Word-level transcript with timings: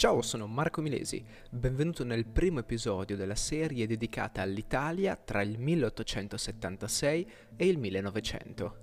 Ciao, 0.00 0.22
sono 0.22 0.46
Marco 0.46 0.80
Milesi, 0.80 1.22
benvenuto 1.50 2.04
nel 2.04 2.24
primo 2.24 2.60
episodio 2.60 3.16
della 3.16 3.34
serie 3.34 3.86
dedicata 3.86 4.40
all'Italia 4.40 5.14
tra 5.14 5.42
il 5.42 5.58
1876 5.58 7.30
e 7.54 7.66
il 7.66 7.76
1900. 7.76 8.76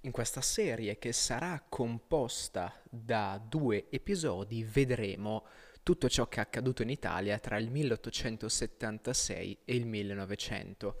In 0.00 0.10
questa 0.10 0.40
serie, 0.40 0.98
che 0.98 1.12
sarà 1.12 1.64
composta 1.68 2.74
da 2.90 3.40
due 3.40 3.86
episodi, 3.88 4.64
vedremo 4.64 5.46
tutto 5.84 6.08
ciò 6.08 6.26
che 6.26 6.38
è 6.38 6.42
accaduto 6.42 6.82
in 6.82 6.90
Italia 6.90 7.38
tra 7.38 7.56
il 7.56 7.70
1876 7.70 9.58
e 9.64 9.76
il 9.76 9.86
1900, 9.86 10.96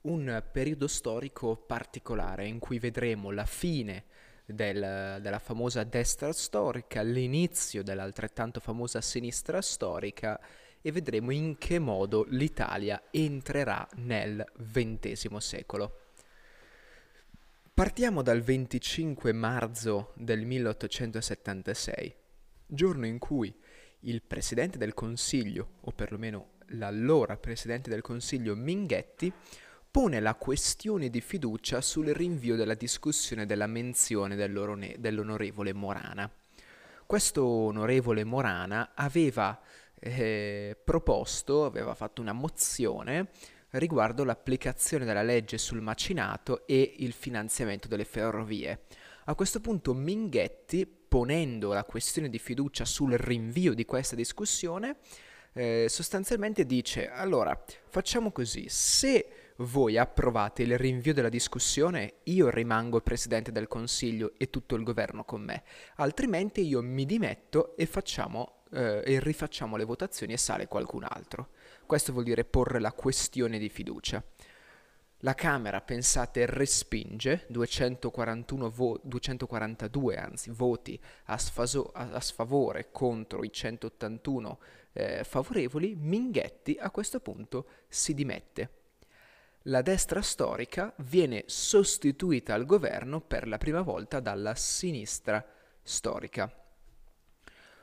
un 0.00 0.42
periodo 0.50 0.88
storico 0.88 1.54
particolare 1.54 2.48
in 2.48 2.58
cui 2.58 2.80
vedremo 2.80 3.30
la 3.30 3.46
fine 3.46 4.29
del, 4.54 5.18
della 5.20 5.38
famosa 5.38 5.84
destra 5.84 6.32
storica, 6.32 7.02
l'inizio 7.02 7.82
dell'altrettanto 7.82 8.60
famosa 8.60 9.00
sinistra 9.00 9.60
storica 9.60 10.40
e 10.82 10.92
vedremo 10.92 11.30
in 11.30 11.58
che 11.58 11.78
modo 11.78 12.24
l'Italia 12.28 13.02
entrerà 13.10 13.86
nel 13.96 14.44
XX 14.56 15.36
secolo. 15.36 16.00
Partiamo 17.72 18.22
dal 18.22 18.42
25 18.42 19.32
marzo 19.32 20.12
del 20.16 20.44
1876, 20.44 22.14
giorno 22.66 23.06
in 23.06 23.18
cui 23.18 23.54
il 24.00 24.22
Presidente 24.22 24.78
del 24.78 24.94
Consiglio, 24.94 25.72
o 25.80 25.92
perlomeno 25.92 26.52
l'allora 26.72 27.36
Presidente 27.36 27.90
del 27.90 28.02
Consiglio 28.02 28.54
Minghetti, 28.54 29.32
pone 29.90 30.20
la 30.20 30.34
questione 30.36 31.10
di 31.10 31.20
fiducia 31.20 31.80
sul 31.80 32.06
rinvio 32.06 32.54
della 32.54 32.74
discussione 32.74 33.44
della 33.44 33.66
menzione 33.66 34.36
dell'onorevole 34.36 35.72
Morana. 35.72 36.30
Questo 37.06 37.44
onorevole 37.44 38.22
Morana 38.22 38.92
aveva 38.94 39.60
eh, 39.98 40.76
proposto, 40.84 41.64
aveva 41.64 41.94
fatto 41.94 42.20
una 42.20 42.32
mozione 42.32 43.30
riguardo 43.70 44.22
l'applicazione 44.22 45.04
della 45.04 45.22
legge 45.22 45.58
sul 45.58 45.80
macinato 45.80 46.66
e 46.66 46.94
il 46.98 47.12
finanziamento 47.12 47.88
delle 47.88 48.04
ferrovie. 48.04 48.82
A 49.24 49.34
questo 49.34 49.60
punto 49.60 49.92
Minghetti, 49.92 50.86
ponendo 50.86 51.72
la 51.72 51.84
questione 51.84 52.28
di 52.28 52.38
fiducia 52.38 52.84
sul 52.84 53.12
rinvio 53.12 53.74
di 53.74 53.84
questa 53.84 54.14
discussione, 54.14 54.98
eh, 55.52 55.86
sostanzialmente 55.88 56.64
dice 56.64 57.10
allora 57.10 57.60
facciamo 57.88 58.30
così, 58.30 58.68
se 58.68 59.39
voi 59.60 59.98
approvate 59.98 60.62
il 60.62 60.78
rinvio 60.78 61.12
della 61.12 61.28
discussione, 61.28 62.14
io 62.24 62.48
rimango 62.48 63.00
Presidente 63.00 63.52
del 63.52 63.68
Consiglio 63.68 64.32
e 64.38 64.48
tutto 64.48 64.74
il 64.74 64.82
governo 64.82 65.24
con 65.24 65.42
me, 65.42 65.64
altrimenti 65.96 66.66
io 66.66 66.82
mi 66.82 67.04
dimetto 67.04 67.76
e, 67.76 67.84
facciamo, 67.84 68.62
eh, 68.72 69.02
e 69.04 69.20
rifacciamo 69.20 69.76
le 69.76 69.84
votazioni 69.84 70.32
e 70.32 70.38
sale 70.38 70.66
qualcun 70.66 71.04
altro. 71.06 71.48
Questo 71.84 72.12
vuol 72.12 72.24
dire 72.24 72.44
porre 72.44 72.78
la 72.78 72.92
questione 72.92 73.58
di 73.58 73.68
fiducia. 73.68 74.22
La 75.22 75.34
Camera, 75.34 75.82
pensate, 75.82 76.46
respinge 76.46 77.44
241 77.48 78.70
vo- 78.70 78.98
242 79.02 80.16
anzi, 80.16 80.50
voti 80.50 80.98
a, 81.24 81.36
sfaso- 81.36 81.90
a, 81.92 82.18
sfavore 82.20 82.88
contro 82.90 83.44
i 83.44 83.52
181 83.52 84.58
eh, 84.94 85.22
favorevoli. 85.24 85.94
Minghetti 85.94 86.78
a 86.80 86.90
questo 86.90 87.20
punto 87.20 87.66
si 87.86 88.14
dimette 88.14 88.78
la 89.64 89.82
destra 89.82 90.22
storica 90.22 90.92
viene 90.98 91.44
sostituita 91.46 92.54
al 92.54 92.64
governo 92.64 93.20
per 93.20 93.46
la 93.46 93.58
prima 93.58 93.82
volta 93.82 94.20
dalla 94.20 94.54
sinistra 94.54 95.44
storica. 95.82 96.50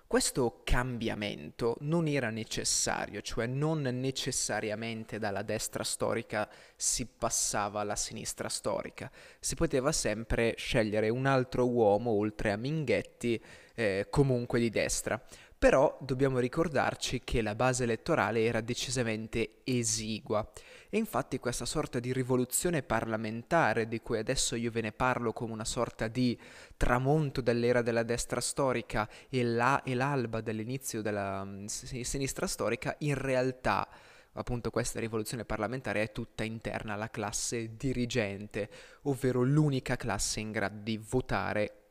Questo 0.07 0.61
cambiamento 0.63 1.75
non 1.81 2.07
era 2.07 2.29
necessario, 2.29 3.21
cioè 3.21 3.45
non 3.45 3.81
necessariamente 3.81 5.19
dalla 5.19 5.41
destra 5.41 5.83
storica 5.83 6.49
si 6.77 7.05
passava 7.05 7.81
alla 7.81 7.97
sinistra 7.97 8.47
storica, 8.47 9.11
si 9.41 9.55
poteva 9.55 9.91
sempre 9.91 10.55
scegliere 10.55 11.09
un 11.09 11.25
altro 11.25 11.67
uomo 11.67 12.11
oltre 12.11 12.53
a 12.53 12.55
Minghetti 12.55 13.43
eh, 13.75 14.07
comunque 14.09 14.61
di 14.61 14.69
destra. 14.69 15.21
Però 15.59 15.97
dobbiamo 15.99 16.39
ricordarci 16.39 17.21
che 17.23 17.41
la 17.41 17.55
base 17.55 17.83
elettorale 17.83 18.45
era 18.45 18.61
decisamente 18.61 19.61
esigua 19.65 20.47
e 20.89 20.97
infatti 20.97 21.39
questa 21.39 21.65
sorta 21.65 21.99
di 21.99 22.13
rivoluzione 22.13 22.81
parlamentare 22.81 23.87
di 23.87 23.99
cui 24.01 24.17
adesso 24.17 24.55
io 24.55 24.71
ve 24.71 24.81
ne 24.81 24.91
parlo 24.91 25.33
come 25.33 25.53
una 25.53 25.65
sorta 25.65 26.07
di 26.07 26.39
tramonto 26.77 27.41
dell'era 27.41 27.81
della 27.81 28.03
destra 28.03 28.39
storica 28.39 29.09
e, 29.29 29.43
la, 29.43 29.83
e 29.83 29.95
l'alba 29.95 30.41
dell'inizio 30.41 31.01
della 31.01 31.43
mm, 31.43 31.65
sinistra 31.65 32.47
storica, 32.47 32.95
in 32.99 33.15
realtà 33.15 33.87
appunto 34.33 34.69
questa 34.69 34.99
rivoluzione 34.99 35.45
parlamentare 35.45 36.03
è 36.03 36.11
tutta 36.11 36.43
interna 36.43 36.93
alla 36.93 37.09
classe 37.09 37.75
dirigente, 37.75 38.69
ovvero 39.03 39.41
l'unica 39.41 39.95
classe 39.95 40.39
in 40.39 40.51
grado 40.51 40.79
di 40.81 40.97
votare 40.97 41.81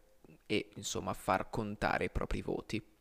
e 0.47 0.71
insomma 0.77 1.13
far 1.13 1.51
contare 1.51 2.05
i 2.05 2.11
propri 2.11 2.41
voti. 2.41 2.96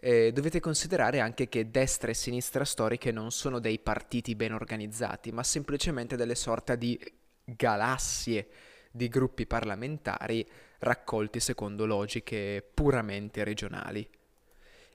Eh, 0.00 0.30
dovete 0.32 0.60
considerare 0.60 1.18
anche 1.18 1.48
che 1.48 1.70
destra 1.70 2.10
e 2.10 2.14
sinistra 2.14 2.64
storiche 2.64 3.10
non 3.10 3.32
sono 3.32 3.58
dei 3.58 3.80
partiti 3.80 4.36
ben 4.36 4.52
organizzati, 4.52 5.32
ma 5.32 5.42
semplicemente 5.42 6.14
delle 6.14 6.36
sorta 6.36 6.76
di 6.76 6.98
galassie 7.44 8.48
di 8.90 9.08
gruppi 9.08 9.46
parlamentari 9.46 10.46
raccolti 10.78 11.40
secondo 11.40 11.84
logiche 11.84 12.64
puramente 12.72 13.42
regionali. 13.42 14.08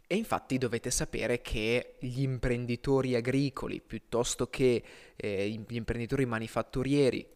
E 0.08 0.16
infatti 0.16 0.58
dovete 0.58 0.92
sapere 0.92 1.42
che 1.42 1.96
gli 2.00 2.22
imprenditori 2.22 3.16
agricoli, 3.16 3.82
piuttosto 3.82 4.48
che 4.48 4.84
eh, 5.16 5.50
gli 5.50 5.76
imprenditori 5.76 6.26
manifatturieri, 6.26 7.28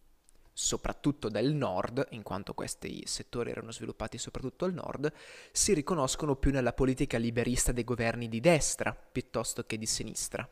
soprattutto 0.58 1.28
del 1.28 1.54
nord, 1.54 2.04
in 2.10 2.24
quanto 2.24 2.52
questi 2.52 3.04
settori 3.06 3.52
erano 3.52 3.70
sviluppati 3.70 4.18
soprattutto 4.18 4.64
al 4.64 4.74
nord, 4.74 5.12
si 5.52 5.72
riconoscono 5.72 6.34
più 6.34 6.50
nella 6.50 6.72
politica 6.72 7.16
liberista 7.16 7.70
dei 7.70 7.84
governi 7.84 8.28
di 8.28 8.40
destra 8.40 8.92
piuttosto 8.92 9.62
che 9.62 9.78
di 9.78 9.86
sinistra. 9.86 10.48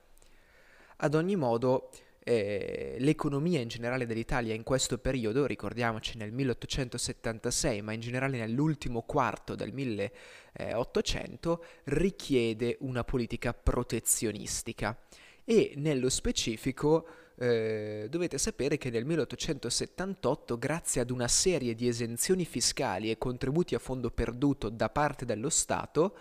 Ad 0.99 1.15
ogni 1.17 1.35
modo, 1.35 1.91
eh, 2.21 2.95
l'economia 3.01 3.59
in 3.59 3.67
generale 3.67 4.07
dell'Italia 4.07 4.55
in 4.55 4.63
questo 4.63 4.99
periodo, 4.99 5.45
ricordiamoci 5.45 6.17
nel 6.19 6.31
1876, 6.31 7.83
ma 7.83 7.93
in 7.93 7.99
generale 8.01 8.39
nell'ultimo 8.39 9.03
quarto 9.03 9.57
del 9.57 9.73
1800, 9.73 11.65
richiede 11.87 12.77
una 12.83 13.03
politica 13.03 13.53
protezionistica 13.53 14.97
e 15.45 15.73
nello 15.75 16.11
specifico 16.11 17.26
eh, 17.39 18.07
dovete 18.09 18.39
sapere 18.39 18.79
che 18.79 18.91
nel 18.91 19.05
1878, 19.05 20.59
grazie 20.59 21.03
ad 21.03 21.11
una 21.11 21.29
serie 21.29 21.75
di 21.75 21.87
esenzioni 21.87 22.45
fiscali 22.45 23.11
e 23.11 23.19
contributi 23.19 23.75
a 23.75 23.79
fondo 23.79 24.11
perduto 24.11 24.71
da 24.71 24.89
parte 24.89 25.25
dello 25.25 25.51
Stato, 25.51 26.17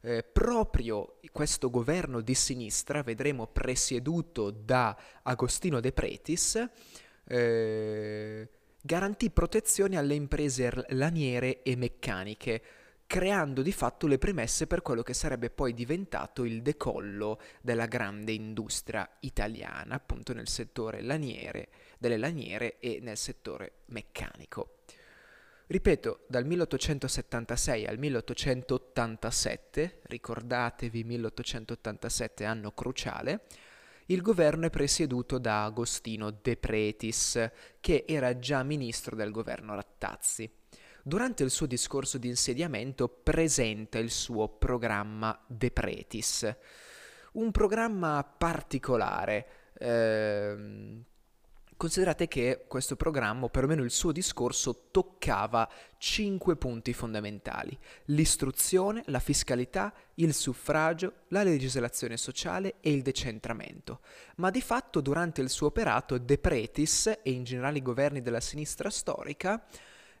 eh, 0.00 0.22
proprio 0.22 1.16
questo 1.32 1.70
governo 1.70 2.20
di 2.20 2.34
sinistra, 2.34 3.02
vedremo 3.02 3.46
presieduto 3.46 4.50
da 4.50 4.96
Agostino 5.22 5.80
De 5.80 5.92
Pretis, 5.92 6.68
eh, 7.24 8.48
garantì 8.80 9.30
protezione 9.30 9.96
alle 9.96 10.14
imprese 10.14 10.84
laniere 10.90 11.62
e 11.62 11.74
meccaniche, 11.74 12.62
creando 13.06 13.62
di 13.62 13.72
fatto 13.72 14.06
le 14.06 14.18
premesse 14.18 14.66
per 14.66 14.82
quello 14.82 15.02
che 15.02 15.14
sarebbe 15.14 15.50
poi 15.50 15.74
diventato 15.74 16.44
il 16.44 16.62
decollo 16.62 17.40
della 17.60 17.86
grande 17.86 18.32
industria 18.32 19.08
italiana, 19.20 19.94
appunto 19.94 20.32
nel 20.32 20.48
settore 20.48 21.02
laniere, 21.02 21.68
delle 21.98 22.16
laniere 22.16 22.78
e 22.80 22.98
nel 23.00 23.16
settore 23.16 23.82
meccanico. 23.86 24.78
Ripeto, 25.66 26.24
dal 26.26 26.44
1876 26.44 27.86
al 27.86 27.98
1887, 27.98 30.00
ricordatevi 30.02 31.04
1887 31.04 32.44
anno 32.44 32.72
cruciale, 32.72 33.44
il 34.06 34.20
governo 34.20 34.66
è 34.66 34.70
presieduto 34.70 35.38
da 35.38 35.64
Agostino 35.64 36.30
De 36.30 36.58
Pretis, 36.58 37.50
che 37.80 38.04
era 38.06 38.38
già 38.38 38.62
ministro 38.62 39.16
del 39.16 39.30
governo 39.30 39.74
Rattazzi 39.74 40.50
durante 41.04 41.44
il 41.44 41.50
suo 41.50 41.66
discorso 41.66 42.16
di 42.16 42.28
insediamento 42.28 43.08
presenta 43.08 43.98
il 43.98 44.10
suo 44.10 44.48
programma 44.48 45.38
De 45.46 45.70
Pretis, 45.70 46.56
un 47.32 47.50
programma 47.50 48.24
particolare. 48.24 49.46
Ehm, 49.78 51.04
Considerate 51.76 52.28
che 52.28 52.66
questo 52.68 52.94
programma, 52.94 53.46
o 53.46 53.48
perlomeno 53.48 53.82
il 53.82 53.90
suo 53.90 54.12
discorso, 54.12 54.86
toccava 54.92 55.68
cinque 55.98 56.54
punti 56.54 56.92
fondamentali. 56.92 57.76
L'istruzione, 58.06 59.02
la 59.06 59.18
fiscalità, 59.18 59.92
il 60.14 60.34
suffragio, 60.34 61.24
la 61.28 61.42
legislazione 61.42 62.16
sociale 62.16 62.76
e 62.80 62.92
il 62.92 63.02
decentramento. 63.02 64.00
Ma 64.36 64.50
di 64.50 64.62
fatto 64.62 65.00
durante 65.00 65.40
il 65.40 65.50
suo 65.50 65.66
operato 65.66 66.16
De 66.16 66.38
Pretis 66.38 67.08
e 67.22 67.30
in 67.32 67.42
generale 67.42 67.78
i 67.78 67.82
governi 67.82 68.22
della 68.22 68.40
sinistra 68.40 68.88
storica 68.88 69.62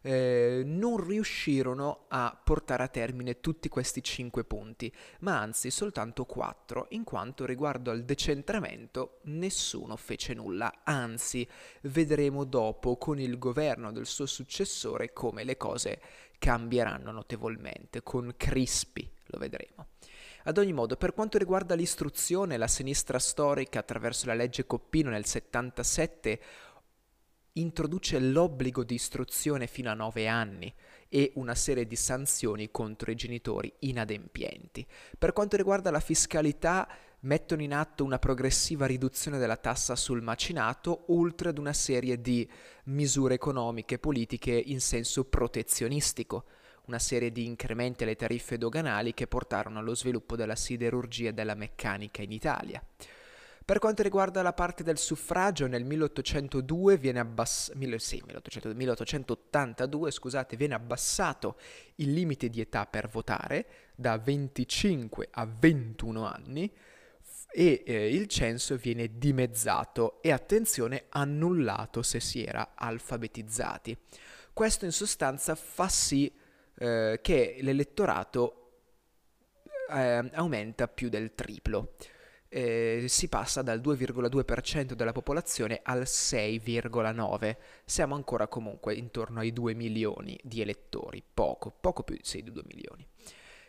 eh, 0.06 0.62
non 0.66 1.02
riuscirono 1.02 2.04
a 2.08 2.38
portare 2.42 2.82
a 2.82 2.88
termine 2.88 3.40
tutti 3.40 3.70
questi 3.70 4.02
cinque 4.02 4.44
punti, 4.44 4.92
ma 5.20 5.40
anzi 5.40 5.70
soltanto 5.70 6.26
quattro, 6.26 6.86
in 6.90 7.04
quanto 7.04 7.46
riguardo 7.46 7.90
al 7.90 8.04
decentramento 8.04 9.20
nessuno 9.24 9.96
fece 9.96 10.34
nulla, 10.34 10.82
anzi 10.84 11.48
vedremo 11.82 12.44
dopo 12.44 12.98
con 12.98 13.18
il 13.18 13.38
governo 13.38 13.92
del 13.92 14.06
suo 14.06 14.26
successore 14.26 15.14
come 15.14 15.42
le 15.42 15.56
cose 15.56 16.00
cambieranno 16.38 17.10
notevolmente, 17.10 18.02
con 18.02 18.34
Crispi 18.36 19.10
lo 19.28 19.38
vedremo. 19.38 19.86
Ad 20.46 20.58
ogni 20.58 20.74
modo, 20.74 20.96
per 20.96 21.14
quanto 21.14 21.38
riguarda 21.38 21.74
l'istruzione, 21.74 22.58
la 22.58 22.68
sinistra 22.68 23.18
storica, 23.18 23.78
attraverso 23.78 24.26
la 24.26 24.34
legge 24.34 24.66
Coppino 24.66 25.08
nel 25.08 25.24
77, 25.24 26.40
introduce 27.56 28.18
l'obbligo 28.18 28.82
di 28.82 28.94
istruzione 28.94 29.66
fino 29.66 29.90
a 29.90 29.94
9 29.94 30.26
anni 30.26 30.72
e 31.08 31.32
una 31.36 31.54
serie 31.54 31.86
di 31.86 31.96
sanzioni 31.96 32.70
contro 32.70 33.10
i 33.10 33.14
genitori 33.14 33.72
inadempienti. 33.80 34.84
Per 35.16 35.32
quanto 35.32 35.56
riguarda 35.56 35.90
la 35.90 36.00
fiscalità, 36.00 36.88
mettono 37.20 37.62
in 37.62 37.72
atto 37.72 38.04
una 38.04 38.18
progressiva 38.18 38.86
riduzione 38.86 39.38
della 39.38 39.56
tassa 39.56 39.94
sul 39.94 40.22
macinato, 40.22 41.04
oltre 41.08 41.50
ad 41.50 41.58
una 41.58 41.72
serie 41.72 42.20
di 42.20 42.48
misure 42.84 43.34
economiche 43.34 43.94
e 43.94 43.98
politiche 43.98 44.52
in 44.52 44.80
senso 44.80 45.24
protezionistico, 45.24 46.44
una 46.86 46.98
serie 46.98 47.32
di 47.32 47.46
incrementi 47.46 48.02
alle 48.02 48.16
tariffe 48.16 48.58
doganali 48.58 49.14
che 49.14 49.26
portarono 49.26 49.78
allo 49.78 49.94
sviluppo 49.94 50.36
della 50.36 50.56
siderurgia 50.56 51.28
e 51.28 51.32
della 51.32 51.54
meccanica 51.54 52.20
in 52.20 52.32
Italia. 52.32 52.84
Per 53.64 53.78
quanto 53.78 54.02
riguarda 54.02 54.42
la 54.42 54.52
parte 54.52 54.82
del 54.82 54.98
suffragio, 54.98 55.66
nel 55.66 55.84
1802 55.84 56.98
viene 56.98 57.20
abbass- 57.20 57.72
sì, 57.96 58.22
1800, 58.26 58.74
1882 58.74 60.10
scusate, 60.10 60.54
viene 60.56 60.74
abbassato 60.74 61.56
il 61.96 62.12
limite 62.12 62.50
di 62.50 62.60
età 62.60 62.84
per 62.84 63.08
votare 63.08 63.66
da 63.94 64.18
25 64.18 65.28
a 65.30 65.46
21 65.46 66.26
anni 66.26 66.70
e 67.50 67.82
eh, 67.86 68.14
il 68.14 68.26
censo 68.26 68.76
viene 68.76 69.16
dimezzato 69.16 70.20
e 70.20 70.30
attenzione 70.30 71.04
annullato 71.08 72.02
se 72.02 72.20
si 72.20 72.44
era 72.44 72.72
alfabetizzati. 72.74 73.96
Questo 74.52 74.84
in 74.84 74.92
sostanza 74.92 75.54
fa 75.54 75.88
sì 75.88 76.30
eh, 76.74 77.18
che 77.22 77.56
l'elettorato 77.62 78.82
eh, 79.88 80.30
aumenta 80.34 80.86
più 80.86 81.08
del 81.08 81.34
triplo 81.34 81.94
eh, 82.54 83.06
si 83.08 83.26
passa 83.26 83.62
dal 83.62 83.80
2,2% 83.80 84.92
della 84.92 85.10
popolazione 85.10 85.80
al 85.82 86.02
6,9%. 86.02 87.56
Siamo 87.84 88.14
ancora 88.14 88.46
comunque 88.46 88.94
intorno 88.94 89.40
ai 89.40 89.52
2 89.52 89.74
milioni 89.74 90.38
di 90.40 90.60
elettori, 90.60 91.20
poco, 91.34 91.74
poco 91.80 92.04
più 92.04 92.16
di 92.16 92.52
2 92.52 92.62
milioni. 92.68 93.04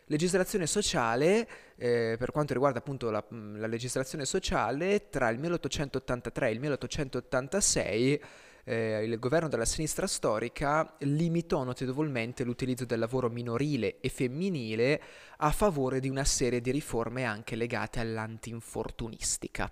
Legislazione 0.04 0.68
sociale, 0.68 1.48
eh, 1.74 2.14
per 2.16 2.30
quanto 2.30 2.52
riguarda 2.52 2.78
appunto 2.78 3.10
la, 3.10 3.24
la 3.28 3.66
legislazione 3.66 4.24
sociale, 4.24 5.08
tra 5.10 5.30
il 5.30 5.40
1883 5.40 6.46
e 6.46 6.52
il 6.52 6.60
1886 6.60 8.22
eh, 8.68 9.04
il 9.04 9.18
governo 9.20 9.48
della 9.48 9.64
sinistra 9.64 10.08
storica 10.08 10.96
limitò 11.00 11.62
notevolmente 11.62 12.42
l'utilizzo 12.42 12.84
del 12.84 12.98
lavoro 12.98 13.28
minorile 13.28 14.00
e 14.00 14.08
femminile 14.08 15.00
a 15.38 15.52
favore 15.52 16.00
di 16.00 16.08
una 16.08 16.24
serie 16.24 16.60
di 16.60 16.72
riforme 16.72 17.24
anche 17.24 17.54
legate 17.54 18.00
all'antinfortunistica. 18.00 19.70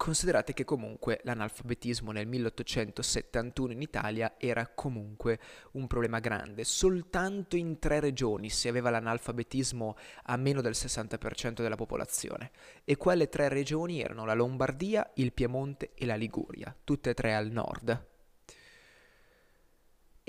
Considerate 0.00 0.54
che 0.54 0.64
comunque 0.64 1.20
l'analfabetismo 1.24 2.10
nel 2.10 2.26
1871 2.26 3.72
in 3.72 3.82
Italia 3.82 4.36
era 4.38 4.66
comunque 4.66 5.38
un 5.72 5.86
problema 5.86 6.20
grande. 6.20 6.64
Soltanto 6.64 7.54
in 7.54 7.78
tre 7.78 8.00
regioni 8.00 8.48
si 8.48 8.66
aveva 8.66 8.88
l'analfabetismo 8.88 9.94
a 10.22 10.36
meno 10.38 10.62
del 10.62 10.72
60% 10.72 11.60
della 11.60 11.76
popolazione 11.76 12.50
e 12.82 12.96
quelle 12.96 13.28
tre 13.28 13.50
regioni 13.50 14.00
erano 14.00 14.24
la 14.24 14.32
Lombardia, 14.32 15.10
il 15.16 15.34
Piemonte 15.34 15.90
e 15.94 16.06
la 16.06 16.16
Liguria, 16.16 16.74
tutte 16.82 17.10
e 17.10 17.14
tre 17.14 17.34
al 17.34 17.50
nord. 17.50 18.09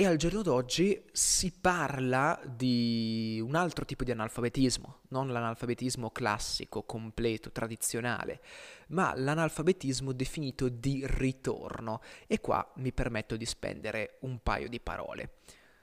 E 0.01 0.07
al 0.07 0.17
giorno 0.17 0.41
d'oggi 0.41 0.99
si 1.11 1.51
parla 1.51 2.41
di 2.43 3.39
un 3.39 3.53
altro 3.53 3.85
tipo 3.85 4.03
di 4.03 4.09
analfabetismo, 4.09 5.01
non 5.09 5.31
l'analfabetismo 5.31 6.09
classico, 6.09 6.81
completo, 6.81 7.51
tradizionale, 7.51 8.41
ma 8.87 9.13
l'analfabetismo 9.15 10.11
definito 10.11 10.69
di 10.69 11.05
ritorno. 11.05 12.01
E 12.25 12.41
qua 12.41 12.67
mi 12.77 12.91
permetto 12.91 13.35
di 13.35 13.45
spendere 13.45 14.17
un 14.21 14.39
paio 14.41 14.69
di 14.69 14.79
parole. 14.79 15.33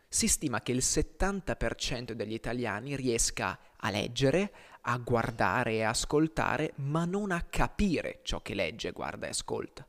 Si 0.09 0.27
stima 0.27 0.63
che 0.63 0.73
il 0.73 0.83
70% 0.83 2.11
degli 2.11 2.35
italiani 2.35 2.97
riesca 2.97 3.57
a 3.77 3.89
leggere, 3.89 4.53
a 4.81 4.99
guardare 4.99 5.75
e 5.75 5.83
ascoltare, 5.85 6.73
ma 6.79 7.05
non 7.05 7.31
a 7.31 7.43
capire 7.43 8.19
ciò 8.25 8.43
che 8.43 8.57
legge, 8.57 8.91
guarda 8.91 9.27
e 9.27 9.31
ascolta. 9.31 9.88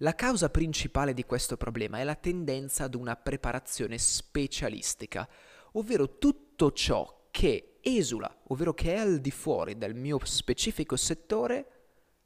La 0.00 0.14
causa 0.14 0.50
principale 0.50 1.14
di 1.14 1.24
questo 1.24 1.56
problema 1.56 1.98
è 1.98 2.04
la 2.04 2.16
tendenza 2.16 2.84
ad 2.84 2.94
una 2.94 3.16
preparazione 3.16 3.96
specialistica, 3.96 5.26
ovvero 5.72 6.18
tutto 6.18 6.70
ciò 6.72 7.28
che 7.30 7.78
esula, 7.80 8.42
ovvero 8.48 8.74
che 8.74 8.94
è 8.94 8.98
al 8.98 9.20
di 9.20 9.30
fuori 9.30 9.78
del 9.78 9.94
mio 9.94 10.18
specifico 10.22 10.96
settore, 10.96 11.70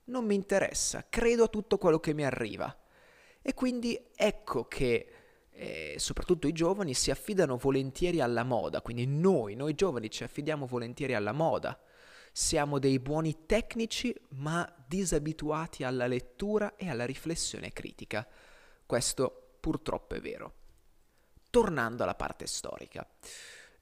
non 0.06 0.25
mi 0.25 0.34
interessa, 0.34 1.06
credo 1.08 1.44
a 1.44 1.49
tutto 1.49 1.78
quello 1.78 2.00
che 2.00 2.12
mi 2.12 2.25
arriva. 2.25 2.76
E 3.40 3.55
quindi 3.55 4.00
ecco 4.16 4.64
che 4.64 5.08
eh, 5.50 5.94
soprattutto 5.96 6.49
i 6.49 6.52
giovani 6.52 6.93
si 6.93 7.12
affidano 7.12 7.56
volentieri 7.56 8.20
alla 8.20 8.43
moda, 8.43 8.82
quindi 8.82 9.06
noi, 9.06 9.55
noi 9.55 9.75
giovani 9.75 10.11
ci 10.11 10.25
affidiamo 10.25 10.66
volentieri 10.66 11.14
alla 11.14 11.32
moda 11.32 11.78
siamo 12.32 12.78
dei 12.78 12.98
buoni 12.98 13.46
tecnici 13.46 14.14
ma 14.30 14.70
disabituati 14.86 15.84
alla 15.84 16.06
lettura 16.06 16.76
e 16.76 16.88
alla 16.88 17.06
riflessione 17.06 17.72
critica. 17.72 18.26
Questo 18.86 19.56
purtroppo 19.60 20.14
è 20.14 20.20
vero. 20.20 20.54
Tornando 21.50 22.02
alla 22.02 22.14
parte 22.14 22.46
storica. 22.46 23.06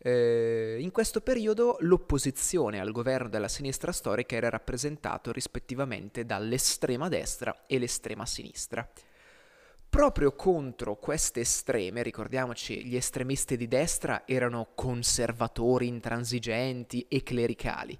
Eh, 0.01 0.77
in 0.79 0.93
questo 0.93 1.21
periodo 1.21 1.77
l'opposizione 1.81 2.79
al 2.79 2.93
governo 2.93 3.29
della 3.29 3.49
sinistra 3.49 3.91
storica 3.91 4.37
era 4.37 4.49
rappresentato 4.49 5.33
rispettivamente 5.33 6.25
dall'estrema 6.25 7.09
destra 7.09 7.65
e 7.67 7.79
l'estrema 7.79 8.25
sinistra. 8.25 8.89
Proprio 9.91 10.33
contro 10.35 10.97
queste 10.97 11.41
estreme, 11.41 12.03
ricordiamoci, 12.03 12.85
gli 12.85 12.95
estremisti 12.95 13.57
di 13.57 13.67
destra 13.67 14.23
erano 14.27 14.69
conservatori, 14.75 15.87
intransigenti 15.87 17.07
e 17.09 17.23
clericali, 17.23 17.99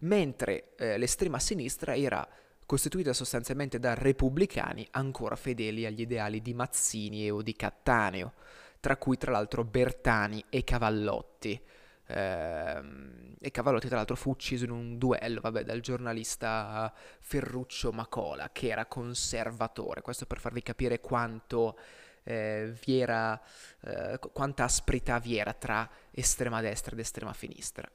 mentre 0.00 0.74
eh, 0.76 0.98
l'estrema 0.98 1.38
sinistra 1.38 1.96
era 1.96 2.26
costituita 2.66 3.12
sostanzialmente 3.12 3.80
da 3.80 3.94
repubblicani 3.94 4.86
ancora 4.92 5.34
fedeli 5.34 5.86
agli 5.86 6.02
ideali 6.02 6.40
di 6.40 6.54
Mazzini 6.54 7.26
e 7.26 7.30
o 7.30 7.42
di 7.42 7.54
Cattaneo, 7.54 8.34
tra 8.78 8.96
cui 8.96 9.16
tra 9.16 9.32
l'altro 9.32 9.64
Bertani 9.64 10.44
e 10.48 10.62
Cavallotti. 10.62 11.60
Ehm, 12.06 13.34
e 13.40 13.50
Cavallotti 13.50 13.88
tra 13.88 13.96
l'altro 13.96 14.16
fu 14.16 14.30
ucciso 14.30 14.64
in 14.64 14.70
un 14.70 14.98
duello 14.98 15.40
vabbè, 15.40 15.64
dal 15.64 15.80
giornalista 15.80 16.92
Ferruccio 17.18 17.90
Macola, 17.90 18.50
che 18.52 18.68
era 18.68 18.86
conservatore, 18.86 20.02
questo 20.02 20.26
per 20.26 20.38
farvi 20.38 20.62
capire 20.62 21.00
quanto 21.00 21.76
eh, 22.22 22.72
vi 22.84 23.00
era, 23.00 23.40
eh, 23.80 24.18
quanta 24.32 24.64
asprità 24.64 25.18
vi 25.18 25.36
era 25.38 25.52
tra 25.54 25.88
estrema 26.10 26.60
destra 26.60 26.92
ed 26.92 27.00
estrema 27.00 27.34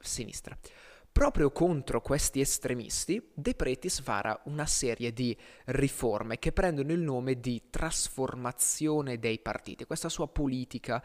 sinistra. 0.00 0.56
Proprio 1.16 1.50
contro 1.50 2.02
questi 2.02 2.40
estremisti, 2.40 3.30
De 3.32 3.54
Pretis 3.54 4.02
farà 4.02 4.38
una 4.44 4.66
serie 4.66 5.14
di 5.14 5.34
riforme 5.64 6.38
che 6.38 6.52
prendono 6.52 6.92
il 6.92 7.00
nome 7.00 7.40
di 7.40 7.70
trasformazione 7.70 9.18
dei 9.18 9.38
partiti, 9.38 9.86
questa 9.86 10.10
sua 10.10 10.28
politica 10.28 11.02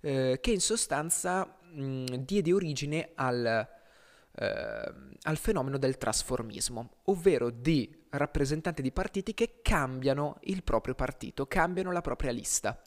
eh, 0.00 0.40
che 0.42 0.50
in 0.50 0.60
sostanza 0.60 1.44
mh, 1.46 2.16
diede 2.16 2.52
origine 2.52 3.12
al, 3.14 3.68
eh, 4.34 4.94
al 5.22 5.36
fenomeno 5.36 5.78
del 5.78 5.98
trasformismo, 5.98 6.96
ovvero 7.04 7.50
di 7.50 8.06
rappresentanti 8.10 8.82
di 8.82 8.90
partiti 8.90 9.34
che 9.34 9.60
cambiano 9.62 10.38
il 10.40 10.64
proprio 10.64 10.96
partito, 10.96 11.46
cambiano 11.46 11.92
la 11.92 12.00
propria 12.00 12.32
lista. 12.32 12.82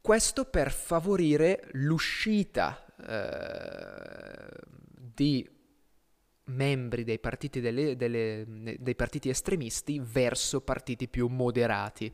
Questo 0.00 0.46
per 0.46 0.72
favorire 0.72 1.68
l'uscita 1.74 2.84
eh, 3.06 4.80
di 5.14 5.48
membri 6.44 7.04
dei 7.04 7.18
partiti, 7.18 7.60
delle, 7.60 7.96
delle, 7.96 8.76
dei 8.78 8.94
partiti 8.94 9.28
estremisti 9.28 10.00
verso 10.02 10.60
partiti 10.60 11.08
più 11.08 11.28
moderati. 11.28 12.12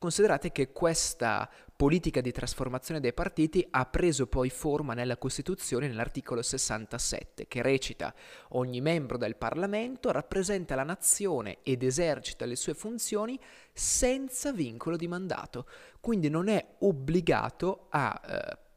Considerate 0.00 0.50
che 0.50 0.72
questa 0.72 1.48
politica 1.76 2.22
di 2.22 2.32
trasformazione 2.32 3.00
dei 3.00 3.12
partiti 3.12 3.66
ha 3.70 3.84
preso 3.84 4.26
poi 4.26 4.48
forma 4.48 4.94
nella 4.94 5.18
Costituzione 5.18 5.88
nell'articolo 5.88 6.40
67, 6.40 7.46
che 7.46 7.60
recita 7.60 8.14
ogni 8.50 8.80
membro 8.80 9.18
del 9.18 9.36
Parlamento 9.36 10.10
rappresenta 10.10 10.74
la 10.74 10.84
nazione 10.84 11.58
ed 11.62 11.82
esercita 11.82 12.46
le 12.46 12.56
sue 12.56 12.72
funzioni 12.72 13.38
senza 13.74 14.52
vincolo 14.52 14.96
di 14.96 15.06
mandato, 15.06 15.66
quindi 16.00 16.30
non 16.30 16.48
è 16.48 16.76
obbligato 16.78 17.88
a... 17.90 18.20
Eh, 18.26 18.68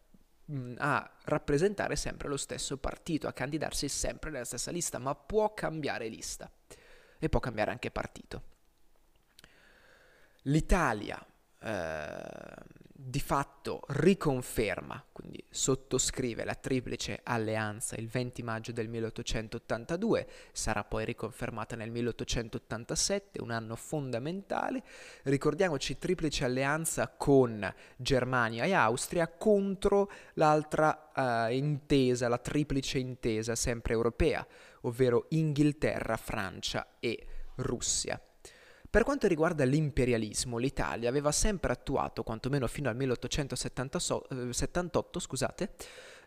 a 0.78 1.12
rappresentare 1.26 1.96
sempre 1.96 2.28
lo 2.28 2.38
stesso 2.38 2.78
partito, 2.78 3.28
a 3.28 3.34
candidarsi 3.34 3.88
sempre 3.88 4.30
nella 4.30 4.46
stessa 4.46 4.72
lista, 4.72 5.00
ma 5.00 5.16
può 5.16 5.54
cambiare 5.54 6.08
lista 6.08 6.52
e 7.20 7.30
può 7.30 7.40
cambiare 7.40 7.72
anche 7.72 7.92
partito. 7.92 8.52
L'Italia 10.44 11.26
eh, 11.60 12.56
di 12.96 13.20
fatto 13.20 13.82
riconferma, 13.88 15.04
quindi 15.12 15.44
sottoscrive 15.50 16.46
la 16.46 16.54
triplice 16.54 17.22
alleanza 17.24 17.96
il 17.96 18.08
20 18.08 18.44
maggio 18.44 18.72
del 18.72 18.88
1882, 18.88 20.28
sarà 20.52 20.84
poi 20.84 21.04
riconfermata 21.04 21.76
nel 21.76 21.90
1887, 21.90 23.42
un 23.42 23.50
anno 23.50 23.76
fondamentale. 23.76 24.84
Ricordiamoci 25.24 25.98
triplice 25.98 26.46
alleanza 26.46 27.08
con 27.10 27.74
Germania 27.98 28.64
e 28.66 28.74
Austria 28.74 29.28
contro 29.28 30.12
l'altra 30.36 31.12
uh, 31.16 31.52
intesa, 31.52 32.28
la 32.28 32.38
triplice 32.38 33.00
intesa 33.00 33.56
sempre 33.56 33.94
europea, 33.94 34.46
ovvero 34.82 35.26
Inghilterra, 35.30 36.16
Francia 36.16 36.98
e 37.00 37.26
Russia. 37.56 38.22
Per 38.94 39.04
quanto 39.04 39.26
riguarda 39.26 39.64
l'imperialismo, 39.64 40.60
l'Italia 40.60 41.10
aveva 41.10 41.32
sempre 41.32 41.74
attuato, 41.74 42.22
quantomeno 42.22 42.68
fino 42.68 42.90
al 42.90 42.96
1878, 42.96 45.20
scusate, 45.20 45.72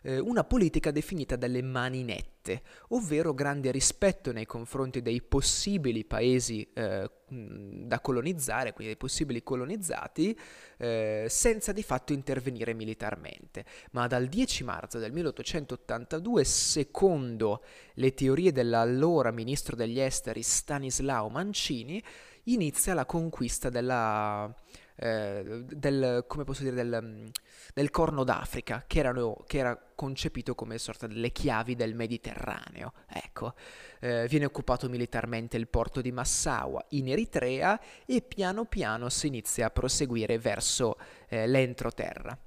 eh, 0.01 0.19
una 0.19 0.43
politica 0.43 0.91
definita 0.91 1.37
dalle 1.37 1.61
mani 1.61 2.03
nette, 2.03 2.63
ovvero 2.89 3.33
grande 3.33 3.71
rispetto 3.71 4.33
nei 4.33 4.45
confronti 4.45 5.01
dei 5.01 5.21
possibili 5.21 6.03
paesi 6.03 6.69
eh, 6.73 7.09
da 7.29 8.01
colonizzare, 8.01 8.73
quindi 8.73 8.93
dei 8.93 8.97
possibili 8.97 9.43
colonizzati, 9.43 10.37
eh, 10.77 11.25
senza 11.29 11.71
di 11.71 11.83
fatto 11.83 12.11
intervenire 12.11 12.73
militarmente. 12.73 13.63
Ma 13.91 14.07
dal 14.07 14.27
10 14.27 14.65
marzo 14.65 14.99
del 14.99 15.13
1882, 15.13 16.43
secondo 16.43 17.63
le 17.93 18.13
teorie 18.13 18.51
dell'allora 18.51 19.31
ministro 19.31 19.77
degli 19.77 20.01
esteri 20.01 20.41
Stanislao 20.41 21.29
Mancini, 21.29 22.03
inizia 22.47 22.93
la 22.93 23.05
conquista 23.05 23.69
della, 23.69 24.53
eh, 24.95 25.63
del, 25.65 26.25
dire, 26.59 26.71
del, 26.71 27.31
del, 27.73 27.89
Corno 27.89 28.23
d'Africa, 28.23 28.83
che, 28.87 28.99
erano, 28.99 29.43
che, 29.45 29.57
era 29.57 29.79
concepito 29.95 30.55
come 30.55 30.77
sorta 30.77 31.07
delle 31.07 31.31
chiavi 31.31 31.75
del 31.75 31.95
Mediterraneo. 31.95 32.93
Ecco, 33.07 33.53
eh, 33.99 34.27
viene 34.27 34.45
occupato 34.45 34.89
militarmente 34.89 35.57
il 35.57 35.67
porto 35.67 36.01
di 36.01 36.11
Massawa 36.11 36.83
in 36.89 37.09
Eritrea 37.09 37.79
e 38.05 38.21
piano 38.21 38.65
piano 38.65 39.09
si 39.09 39.27
inizia 39.27 39.67
a 39.67 39.71
proseguire 39.71 40.37
verso 40.39 40.97
eh, 41.27 41.47
l'entroterra. 41.47 42.37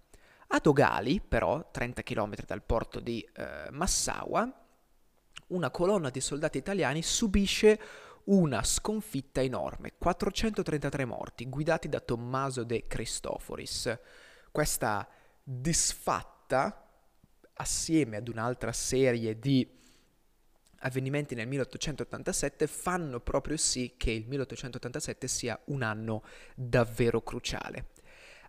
A 0.53 0.59
Dogali, 0.61 1.21
però, 1.21 1.69
30 1.71 2.03
km 2.03 2.35
dal 2.45 2.63
porto 2.63 2.99
di 2.99 3.25
eh, 3.37 3.71
Massawa, 3.71 4.53
una 5.49 5.71
colonna 5.71 6.11
di 6.11 6.21
soldati 6.21 6.59
italiani 6.59 7.03
subisce 7.03 7.79
una 8.25 8.63
sconfitta 8.63 9.43
enorme, 9.43 9.95
433 9.99 11.05
morti, 11.05 11.49
guidati 11.49 11.89
da 11.89 12.01
Tommaso 12.01 12.65
de 12.65 12.87
Cristoforis. 12.87 13.99
Questa 14.51 15.09
disfatta, 15.43 16.89
assieme 17.55 18.17
ad 18.17 18.29
un'altra 18.29 18.73
serie 18.73 19.39
di 19.39 19.79
avvenimenti 20.83 21.35
nel 21.35 21.47
1887, 21.47 22.67
fanno 22.67 23.21
proprio 23.21 23.57
sì 23.57 23.95
che 23.97 24.11
il 24.11 24.27
1887 24.27 25.29
sia 25.29 25.59
un 25.67 25.83
anno 25.83 26.23
davvero 26.55 27.23
cruciale. 27.23 27.87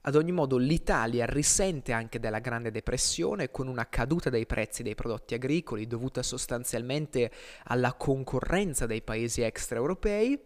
Ad 0.03 0.15
ogni 0.15 0.31
modo 0.31 0.58
l'Italia 0.58 1.25
risente 1.27 1.91
anche 1.91 2.20
della 2.20 2.39
Grande 2.39 2.72
Depressione 2.72 3.51
con 3.51 3.67
una 3.67 3.88
caduta 3.88 4.31
dei 4.31 4.48
prezzi 4.48 4.81
dei 4.81 4.96
prodotti 4.96 5.36
agricoli 5.36 5.86
dovuta 5.86 6.24
sostanzialmente 6.24 7.31
alla 7.65 7.93
concorrenza 7.93 8.88
dei 8.88 9.03
paesi 9.03 9.41
extraeuropei. 9.41 10.39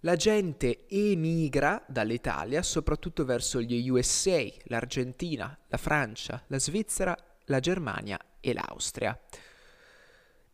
La 0.00 0.16
gente 0.16 0.86
emigra 0.86 1.82
dall'Italia 1.88 2.62
soprattutto 2.62 3.24
verso 3.24 3.60
gli 3.60 3.88
USA, 3.88 4.44
l'Argentina, 4.64 5.58
la 5.66 5.78
Francia, 5.78 6.44
la 6.48 6.58
Svizzera, 6.58 7.16
la 7.46 7.60
Germania 7.60 8.18
e 8.38 8.52
l'Austria 8.52 9.18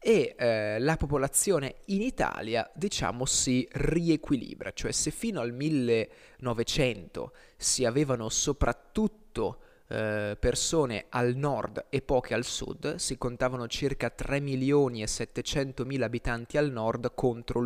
e 0.06 0.34
eh, 0.37 0.78
la 0.80 0.99
popolazione 0.99 1.76
in 1.87 2.02
Italia, 2.02 2.70
diciamo, 2.75 3.25
si 3.25 3.66
riequilibra, 3.73 4.70
cioè 4.75 4.92
se 4.92 5.11
fino 5.11 5.40
al 5.40 5.54
1900 5.54 7.32
si 7.56 7.87
avevano 7.87 8.28
soprattutto 8.28 9.61
eh, 9.88 10.37
persone 10.38 11.06
al 11.08 11.34
nord 11.37 11.87
e 11.88 12.02
poche 12.02 12.34
al 12.34 12.44
sud, 12.44 12.96
si 12.96 13.16
contavano 13.16 13.66
circa 13.66 14.11
3 14.11 14.40
milioni 14.40 15.00
e 15.00 15.06
700 15.06 15.87
mila 15.87 16.04
abitanti 16.04 16.58
al 16.58 16.70
nord 16.70 17.14
contro, 17.14 17.62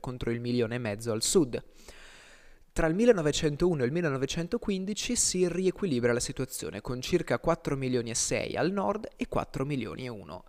contro 0.00 0.30
il 0.30 0.40
milione 0.40 0.76
e 0.76 0.78
mezzo 0.78 1.12
al 1.12 1.22
sud. 1.22 1.62
Tra 2.72 2.86
il 2.86 2.94
1901 2.94 3.82
e 3.82 3.84
il 3.84 3.92
1915 3.92 5.16
si 5.16 5.46
riequilibra 5.46 6.14
la 6.14 6.20
situazione 6.20 6.80
con 6.80 7.02
circa 7.02 7.38
4 7.38 7.76
milioni 7.76 8.08
e 8.08 8.14
6 8.14 8.56
al 8.56 8.72
nord 8.72 9.06
e 9.16 9.28
4 9.28 9.66
milioni 9.66 10.06
e 10.06 10.08
1 10.08 10.44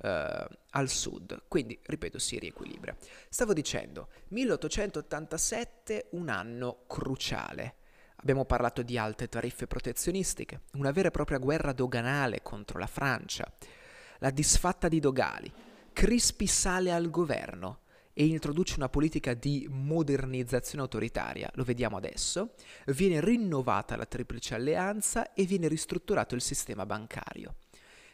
Uh, 0.00 0.46
al 0.70 0.88
sud, 0.88 1.42
quindi 1.48 1.76
ripeto 1.82 2.20
si 2.20 2.38
riequilibra. 2.38 2.96
Stavo 3.28 3.52
dicendo, 3.52 4.10
1887 4.28 6.10
un 6.10 6.28
anno 6.28 6.84
cruciale. 6.86 7.74
Abbiamo 8.16 8.44
parlato 8.44 8.82
di 8.82 8.96
alte 8.96 9.28
tariffe 9.28 9.66
protezionistiche, 9.66 10.62
una 10.74 10.92
vera 10.92 11.08
e 11.08 11.10
propria 11.10 11.38
guerra 11.38 11.72
doganale 11.72 12.42
contro 12.42 12.78
la 12.78 12.86
Francia, 12.86 13.52
la 14.18 14.30
disfatta 14.30 14.86
di 14.86 15.00
Dogali. 15.00 15.52
Crispi 15.92 16.46
sale 16.46 16.92
al 16.92 17.10
governo 17.10 17.80
e 18.12 18.26
introduce 18.26 18.74
una 18.76 18.88
politica 18.88 19.34
di 19.34 19.68
modernizzazione 19.70 20.82
autoritaria, 20.82 21.48
lo 21.54 21.62
vediamo 21.62 21.96
adesso, 21.96 22.54
viene 22.86 23.20
rinnovata 23.20 23.96
la 23.96 24.06
triplice 24.06 24.56
alleanza 24.56 25.32
e 25.34 25.44
viene 25.44 25.68
ristrutturato 25.68 26.34
il 26.34 26.42
sistema 26.42 26.84
bancario. 26.84 27.54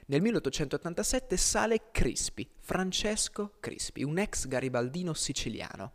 Nel 0.06 0.20
1887 0.20 1.36
sale 1.38 1.90
Crispi, 1.90 2.46
Francesco 2.60 3.54
Crispi, 3.58 4.02
un 4.02 4.18
ex 4.18 4.46
garibaldino 4.46 5.14
siciliano. 5.14 5.92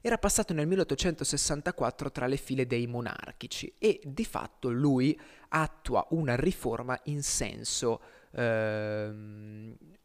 Era 0.00 0.16
passato 0.16 0.54
nel 0.54 0.66
1864 0.66 2.10
tra 2.12 2.26
le 2.26 2.36
file 2.38 2.66
dei 2.66 2.86
monarchici 2.86 3.74
e 3.78 4.00
di 4.04 4.24
fatto 4.24 4.70
lui 4.70 5.18
attua 5.48 6.06
una 6.10 6.34
riforma 6.34 6.98
in 7.04 7.22
senso, 7.22 8.00
eh, 8.30 9.06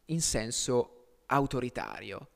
in 0.04 0.20
senso 0.20 1.20
autoritario, 1.26 2.28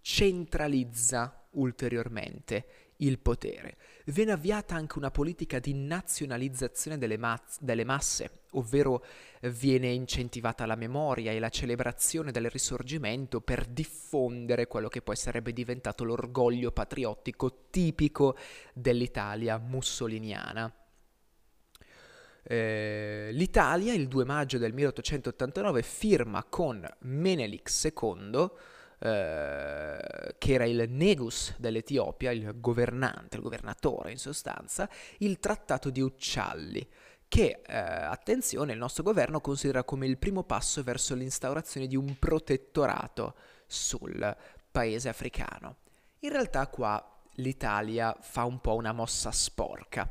centralizza 0.00 1.46
ulteriormente 1.50 2.66
il 2.98 3.18
potere. 3.18 3.76
Viene 4.10 4.32
avviata 4.32 4.74
anche 4.74 4.96
una 4.96 5.10
politica 5.10 5.58
di 5.58 5.74
nazionalizzazione 5.74 6.96
delle, 6.96 7.18
maz- 7.18 7.60
delle 7.60 7.84
masse, 7.84 8.44
ovvero 8.52 9.04
viene 9.42 9.88
incentivata 9.88 10.64
la 10.64 10.76
memoria 10.76 11.30
e 11.30 11.38
la 11.38 11.50
celebrazione 11.50 12.30
del 12.30 12.48
risorgimento 12.48 13.42
per 13.42 13.66
diffondere 13.66 14.66
quello 14.66 14.88
che 14.88 15.02
poi 15.02 15.14
sarebbe 15.14 15.52
diventato 15.52 16.04
l'orgoglio 16.04 16.72
patriottico 16.72 17.66
tipico 17.68 18.34
dell'Italia 18.72 19.58
mussoliniana. 19.58 20.74
Eh, 22.44 23.28
L'Italia 23.32 23.92
il 23.92 24.08
2 24.08 24.24
maggio 24.24 24.56
del 24.56 24.72
1889 24.72 25.82
firma 25.82 26.44
con 26.44 26.82
Menelik 27.00 27.70
II 27.84 28.50
eh, 29.00 30.34
che 30.38 30.52
era 30.52 30.64
il 30.64 30.86
negus 30.88 31.54
dell'Etiopia, 31.58 32.30
il 32.30 32.58
governante, 32.60 33.36
il 33.36 33.42
governatore 33.42 34.10
in 34.10 34.18
sostanza, 34.18 34.88
il 35.18 35.38
trattato 35.38 35.90
di 35.90 36.00
Uccialli, 36.00 36.88
che, 37.28 37.60
eh, 37.64 37.76
attenzione, 37.76 38.72
il 38.72 38.78
nostro 38.78 39.02
governo 39.02 39.40
considera 39.40 39.84
come 39.84 40.06
il 40.06 40.18
primo 40.18 40.44
passo 40.44 40.82
verso 40.82 41.14
l'instaurazione 41.14 41.86
di 41.86 41.96
un 41.96 42.18
protettorato 42.18 43.34
sul 43.66 44.36
paese 44.70 45.08
africano. 45.08 45.76
In 46.20 46.30
realtà 46.30 46.66
qua 46.68 47.20
l'Italia 47.34 48.16
fa 48.20 48.44
un 48.44 48.60
po' 48.60 48.74
una 48.74 48.92
mossa 48.92 49.30
sporca, 49.30 50.10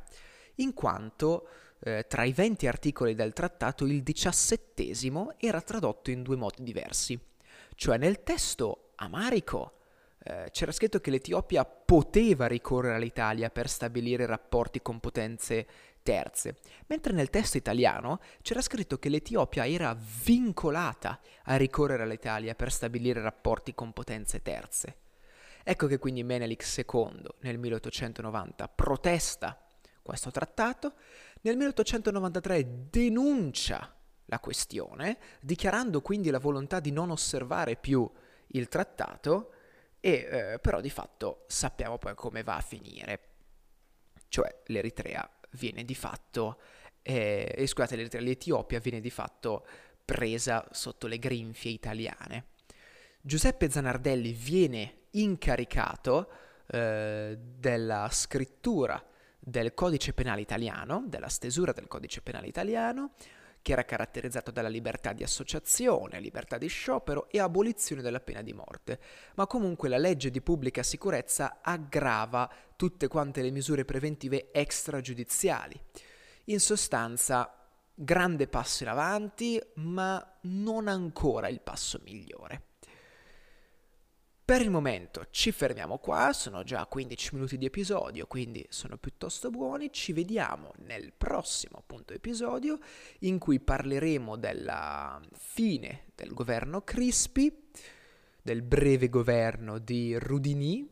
in 0.55 0.73
quanto 0.73 1.49
eh, 1.79 2.05
tra 2.07 2.23
i 2.23 2.31
20 2.31 2.67
articoli 2.67 3.15
del 3.15 3.33
trattato 3.33 3.85
il 3.85 4.01
diciassettesimo 4.01 5.33
era 5.37 5.61
tradotto 5.61 6.11
in 6.11 6.21
due 6.23 6.35
modi 6.35 6.63
diversi. 6.63 7.19
Cioè 7.77 7.97
nel 7.97 8.23
testo 8.23 8.89
amarico 8.95 9.77
eh, 10.23 10.47
c'era 10.49 10.71
scritto 10.71 10.99
che 10.99 11.11
l'Etiopia 11.11 11.63
poteva 11.63 12.47
ricorrere 12.47 12.95
all'Italia 12.95 13.51
per 13.51 13.69
stabilire 13.69 14.25
rapporti 14.25 14.81
con 14.81 14.99
potenze 14.99 15.67
terze, 16.01 16.55
mentre 16.87 17.13
nel 17.13 17.29
testo 17.29 17.55
italiano 17.57 18.19
c'era 18.41 18.61
scritto 18.61 18.97
che 18.97 19.09
l'Etiopia 19.09 19.67
era 19.67 19.95
vincolata 20.23 21.19
a 21.43 21.55
ricorrere 21.55 22.01
all'Italia 22.01 22.55
per 22.55 22.71
stabilire 22.71 23.21
rapporti 23.21 23.75
con 23.75 23.93
potenze 23.93 24.41
terze. 24.41 24.95
Ecco 25.63 25.85
che 25.85 25.99
quindi 25.99 26.23
Menelik 26.23 26.65
II 26.77 27.27
nel 27.41 27.59
1890 27.59 28.69
protesta 28.69 29.61
questo 30.01 30.31
trattato, 30.31 30.93
nel 31.41 31.57
1893 31.57 32.87
denuncia 32.89 33.96
la 34.27 34.39
questione, 34.39 35.17
dichiarando 35.41 36.01
quindi 36.01 36.29
la 36.29 36.39
volontà 36.39 36.79
di 36.79 36.91
non 36.91 37.09
osservare 37.09 37.75
più 37.75 38.09
il 38.47 38.67
trattato 38.67 39.51
e 39.99 40.27
eh, 40.29 40.59
però 40.59 40.79
di 40.79 40.89
fatto 40.89 41.43
sappiamo 41.47 41.97
poi 41.97 42.15
come 42.15 42.43
va 42.43 42.55
a 42.55 42.61
finire. 42.61 43.21
Cioè 44.29 44.63
l'Eritrea 44.67 45.29
viene 45.51 45.83
di 45.83 45.95
fatto, 45.95 46.59
eh, 47.01 47.63
scusate, 47.65 47.95
l'Eritrea, 47.95 48.21
l'Etiopia 48.21 48.79
viene 48.79 48.99
di 48.99 49.09
fatto 49.09 49.65
presa 50.03 50.67
sotto 50.71 51.07
le 51.07 51.19
grinfie 51.19 51.71
italiane. 51.71 52.45
Giuseppe 53.21 53.69
Zanardelli 53.69 54.31
viene 54.31 55.07
incaricato 55.11 56.29
eh, 56.67 57.37
della 57.37 58.07
scrittura 58.11 59.03
del 59.39 59.73
codice 59.73 60.13
penale 60.13 60.41
italiano, 60.41 61.03
della 61.07 61.29
stesura 61.29 61.71
del 61.71 61.87
codice 61.87 62.21
penale 62.21 62.47
italiano, 62.47 63.11
che 63.67 63.73
era 63.73 63.83
caratterizzato 63.83 64.49
dalla 64.49 64.69
libertà 64.69 65.11
di 65.11 65.23
associazione, 65.23 66.21
libertà 66.21 66.57
di 66.57 66.67
sciopero 66.67 67.27
e 67.29 67.41
abolizione 67.41 68.01
della 68.01 68.21
pena 68.21 68.41
di 68.41 68.53
morte. 68.53 68.97
Ma 69.35 69.45
comunque 69.45 69.89
la 69.89 69.97
legge 69.97 70.31
di 70.31 70.39
pubblica 70.39 70.83
sicurezza 70.83 71.59
aggrava 71.61 72.49
tutte 72.77 73.09
quante 73.09 73.41
le 73.41 73.51
misure 73.51 73.83
preventive 73.83 74.53
extragiudiziali. 74.53 75.77
In 76.45 76.61
sostanza, 76.61 77.67
grande 77.93 78.47
passo 78.47 78.83
in 78.83 78.89
avanti, 78.89 79.61
ma 79.75 80.25
non 80.43 80.87
ancora 80.87 81.49
il 81.49 81.59
passo 81.59 81.99
migliore. 82.05 82.66
Per 84.47 84.61
il 84.61 84.69
momento 84.69 85.27
ci 85.29 85.51
fermiamo 85.51 85.97
qua, 85.97 86.31
sono 86.31 86.63
già 86.63 86.85
15 86.85 87.35
minuti 87.35 87.57
di 87.57 87.65
episodio, 87.65 88.27
quindi 88.27 88.65
sono 88.69 88.95
piuttosto 88.95 89.49
buoni. 89.49 89.91
Ci 89.91 90.13
vediamo 90.13 90.71
nel 90.85 91.11
prossimo 91.11 91.79
appunto 91.79 92.13
episodio 92.13 92.79
in 93.19 93.39
cui 93.39 93.59
parleremo 93.59 94.37
della 94.37 95.19
fine 95.33 96.05
del 96.15 96.33
governo 96.33 96.81
Crispi, 96.81 97.71
del 98.41 98.61
breve 98.61 99.09
governo 99.09 99.79
di 99.79 100.17
Rudini 100.17 100.89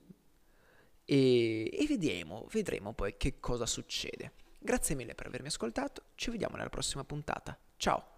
e, 1.06 1.70
e 1.72 1.86
vediamo, 1.88 2.48
vedremo 2.52 2.92
poi 2.92 3.16
che 3.16 3.40
cosa 3.40 3.66
succede. 3.66 4.34
Grazie 4.60 4.96
mille 4.96 5.16
per 5.16 5.28
avermi 5.28 5.48
ascoltato, 5.48 6.08
ci 6.16 6.30
vediamo 6.30 6.58
nella 6.58 6.68
prossima 6.68 7.06
puntata. 7.06 7.58
Ciao! 7.78 8.15